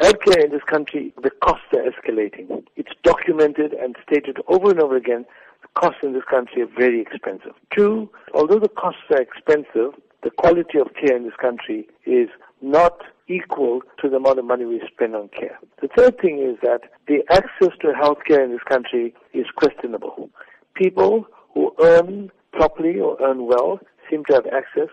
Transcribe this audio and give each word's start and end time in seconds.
Healthcare 0.00 0.44
in 0.44 0.52
this 0.52 0.62
country, 0.62 1.12
the 1.22 1.30
costs 1.30 1.66
are 1.72 1.82
escalating. 1.82 2.62
It's 2.76 2.92
documented 3.02 3.72
and 3.72 3.96
stated 4.06 4.38
over 4.46 4.70
and 4.70 4.80
over 4.80 4.96
again, 4.96 5.26
the 5.62 5.68
costs 5.74 5.98
in 6.04 6.12
this 6.12 6.22
country 6.30 6.62
are 6.62 6.68
very 6.78 7.00
expensive. 7.00 7.54
Two, 7.76 8.08
although 8.32 8.60
the 8.60 8.68
costs 8.68 9.02
are 9.10 9.20
expensive, 9.20 9.94
the 10.22 10.30
quality 10.30 10.78
of 10.78 10.94
care 10.94 11.16
in 11.16 11.24
this 11.24 11.34
country 11.40 11.88
is 12.06 12.28
not 12.62 13.02
equal 13.26 13.80
to 14.00 14.08
the 14.08 14.16
amount 14.16 14.38
of 14.38 14.44
money 14.44 14.64
we 14.64 14.80
spend 14.86 15.16
on 15.16 15.28
care. 15.28 15.58
The 15.82 15.88
third 15.96 16.18
thing 16.20 16.38
is 16.38 16.56
that 16.62 16.82
the 17.08 17.24
access 17.30 17.76
to 17.80 17.88
healthcare 17.88 18.44
in 18.44 18.52
this 18.52 18.62
country 18.68 19.14
is 19.32 19.46
questionable. 19.56 20.30
People 20.74 21.26
who 21.54 21.74
earn 21.80 22.30
properly 22.52 23.00
or 23.00 23.16
earn 23.20 23.46
well 23.46 23.80
seem 24.08 24.24
to 24.26 24.34
have 24.34 24.46
access, 24.46 24.88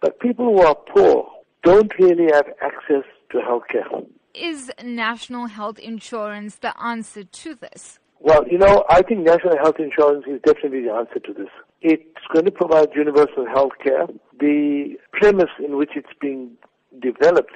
but 0.00 0.20
people 0.20 0.44
who 0.44 0.60
are 0.66 0.74
poor 0.74 1.30
don't 1.62 1.98
really 1.98 2.30
have 2.32 2.46
access 2.62 3.04
to 3.30 3.40
health 3.40 3.64
care. 3.70 3.86
Is 4.34 4.70
national 4.84 5.46
health 5.46 5.78
insurance 5.78 6.56
the 6.56 6.78
answer 6.80 7.24
to 7.24 7.54
this? 7.56 7.98
Well, 8.20 8.46
you 8.46 8.58
know, 8.58 8.84
I 8.88 9.02
think 9.02 9.24
national 9.24 9.56
health 9.56 9.76
insurance 9.80 10.24
is 10.28 10.40
definitely 10.44 10.82
the 10.82 10.92
answer 10.92 11.18
to 11.18 11.32
this. 11.32 11.48
It's 11.80 12.26
going 12.32 12.44
to 12.44 12.52
provide 12.52 12.90
universal 12.94 13.46
health 13.46 13.72
care. 13.82 14.06
The 14.38 14.96
premise 15.12 15.50
in 15.58 15.76
which 15.76 15.90
it's 15.96 16.12
being 16.20 16.52
developed 17.00 17.54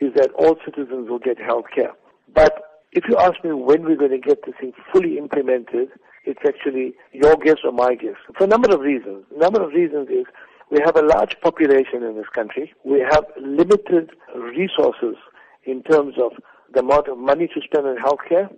is 0.00 0.14
that 0.14 0.30
all 0.38 0.56
citizens 0.64 1.08
will 1.08 1.18
get 1.18 1.38
health 1.38 1.66
care. 1.74 1.92
But 2.34 2.82
if 2.92 3.04
you 3.08 3.16
ask 3.18 3.42
me 3.44 3.52
when 3.52 3.84
we're 3.84 3.96
going 3.96 4.10
to 4.10 4.18
get 4.18 4.44
this 4.44 4.54
thing 4.60 4.72
fully 4.92 5.18
implemented, 5.18 5.90
it's 6.24 6.40
actually 6.46 6.94
your 7.12 7.36
guess 7.36 7.58
or 7.62 7.72
my 7.72 7.94
guess. 7.94 8.16
For 8.36 8.44
a 8.44 8.48
number 8.48 8.74
of 8.74 8.80
reasons. 8.80 9.26
A 9.34 9.38
number 9.38 9.62
of 9.62 9.72
reasons 9.72 10.08
is 10.08 10.24
we 10.70 10.78
have 10.84 10.96
a 10.96 11.02
large 11.02 11.36
population 11.40 12.02
in 12.02 12.16
this 12.16 12.28
country. 12.34 12.74
We 12.84 13.00
have 13.00 13.24
limited 13.40 14.10
resources 14.34 15.16
in 15.66 15.82
terms 15.82 16.14
of 16.22 16.32
the 16.72 16.80
amount 16.80 17.08
of 17.08 17.18
money 17.18 17.48
to 17.48 17.60
spend 17.62 17.86
on 17.86 17.96
healthcare. 17.96 18.48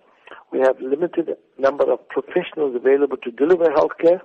We 0.53 0.61
have 0.61 0.81
limited 0.81 1.31
number 1.59 1.91
of 1.91 2.06
professionals 2.09 2.75
available 2.77 3.17
to 3.19 3.31
deliver 3.31 3.67
healthcare. 3.67 4.20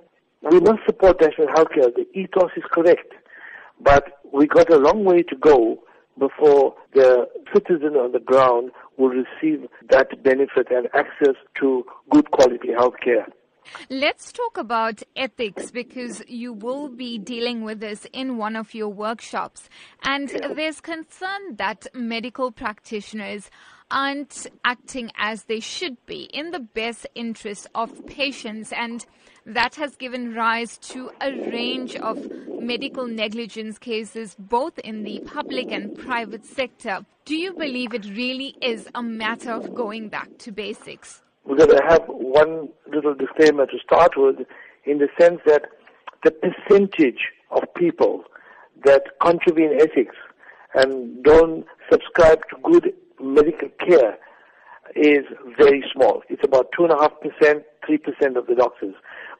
We 0.50 0.60
must 0.60 0.84
support 0.86 1.20
national 1.20 1.48
healthcare. 1.48 1.94
The 1.94 2.06
ethos 2.14 2.50
is 2.56 2.64
correct. 2.70 3.12
But 3.80 4.20
we 4.32 4.46
got 4.46 4.72
a 4.72 4.78
long 4.78 5.04
way 5.04 5.22
to 5.22 5.36
go 5.36 5.82
before 6.18 6.74
the 6.94 7.28
citizen 7.52 7.96
on 7.96 8.12
the 8.12 8.20
ground 8.20 8.70
will 8.96 9.10
receive 9.10 9.66
that 9.90 10.22
benefit 10.22 10.68
and 10.70 10.88
access 10.94 11.34
to 11.60 11.84
good 12.10 12.30
quality 12.30 12.72
health 12.72 12.94
care. 13.02 13.26
Let's 13.90 14.32
talk 14.32 14.56
about 14.56 15.02
ethics 15.16 15.70
because 15.70 16.22
you 16.26 16.52
will 16.52 16.88
be 16.88 17.18
dealing 17.18 17.62
with 17.62 17.80
this 17.80 18.06
in 18.12 18.36
one 18.36 18.56
of 18.56 18.74
your 18.74 18.88
workshops. 18.88 19.68
And 20.02 20.28
there's 20.28 20.80
concern 20.80 21.56
that 21.56 21.86
medical 21.94 22.50
practitioners 22.52 23.50
aren't 23.90 24.46
acting 24.64 25.10
as 25.16 25.44
they 25.44 25.60
should 25.60 25.96
be 26.06 26.24
in 26.32 26.50
the 26.50 26.60
best 26.60 27.06
interest 27.14 27.66
of 27.74 28.06
patients. 28.06 28.72
And 28.72 29.04
that 29.46 29.74
has 29.74 29.96
given 29.96 30.34
rise 30.34 30.78
to 30.78 31.10
a 31.20 31.30
range 31.30 31.96
of 31.96 32.30
medical 32.48 33.06
negligence 33.06 33.78
cases, 33.78 34.34
both 34.38 34.78
in 34.78 35.04
the 35.04 35.20
public 35.26 35.70
and 35.70 35.96
private 35.96 36.46
sector. 36.46 37.04
Do 37.24 37.36
you 37.36 37.52
believe 37.52 37.92
it 37.92 38.06
really 38.06 38.56
is 38.62 38.88
a 38.94 39.02
matter 39.02 39.52
of 39.52 39.74
going 39.74 40.08
back 40.08 40.38
to 40.38 40.52
basics? 40.52 41.23
Going 41.46 41.70
to 41.70 41.82
have 41.88 42.02
one 42.08 42.68
little 42.92 43.14
disclaimer 43.14 43.66
to 43.66 43.78
start 43.78 44.12
with 44.16 44.44
in 44.84 44.98
the 44.98 45.08
sense 45.18 45.40
that 45.46 45.66
the 46.24 46.32
percentage 46.32 47.30
of 47.50 47.62
people 47.76 48.24
that 48.84 49.02
contravene 49.22 49.78
ethics 49.80 50.16
and 50.74 51.22
don't 51.22 51.64
subscribe 51.90 52.40
to 52.50 52.56
good 52.62 52.92
medical 53.20 53.68
care 53.78 54.18
is 54.96 55.24
very 55.56 55.84
small. 55.92 56.22
It's 56.28 56.42
about 56.44 56.72
2.5%, 56.78 57.62
3% 57.88 58.36
of 58.36 58.46
the 58.46 58.54
doctors. 58.56 58.94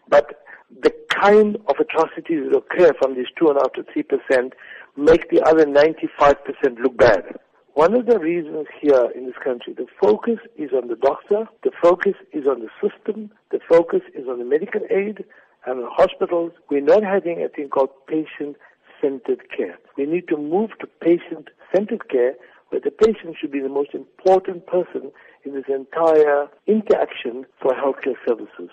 But 0.08 0.44
the 0.82 0.94
kind 1.08 1.56
of 1.68 1.76
atrocities 1.80 2.50
that 2.50 2.56
occur 2.56 2.92
from 3.00 3.16
these 3.16 3.26
2.5 3.40 3.74
to 3.74 3.82
3% 3.82 4.52
make 4.96 5.30
the 5.30 5.42
other 5.42 5.66
95% 5.66 6.78
look 6.80 6.96
bad. 6.96 7.38
One 7.74 7.92
of 7.96 8.06
the 8.06 8.20
reasons 8.20 8.68
here 8.80 9.10
in 9.16 9.26
this 9.26 9.34
country, 9.42 9.72
the 9.72 9.88
focus 10.00 10.38
is 10.56 10.70
on 10.72 10.86
the 10.86 10.94
doctor, 10.94 11.48
the 11.64 11.72
focus 11.82 12.14
is 12.32 12.46
on 12.46 12.60
the 12.60 12.68
system, 12.80 13.32
the 13.50 13.58
focus 13.68 14.02
is 14.14 14.28
on 14.28 14.38
the 14.38 14.44
medical 14.44 14.82
aid 14.90 15.24
and 15.66 15.82
on 15.82 15.90
hospitals. 15.90 16.52
We're 16.70 16.82
not 16.82 17.02
having 17.02 17.42
a 17.42 17.48
thing 17.48 17.70
called 17.70 17.90
patient-centered 18.06 19.50
care. 19.50 19.76
We 19.98 20.06
need 20.06 20.28
to 20.28 20.36
move 20.36 20.70
to 20.78 20.86
patient-centered 20.86 22.08
care 22.08 22.34
where 22.68 22.80
the 22.80 22.92
patient 22.92 23.38
should 23.40 23.50
be 23.50 23.58
the 23.58 23.68
most 23.68 23.92
important 23.92 24.68
person 24.68 25.10
in 25.44 25.54
this 25.54 25.64
entire 25.68 26.46
interaction 26.68 27.44
for 27.60 27.72
healthcare 27.74 28.14
services. 28.24 28.70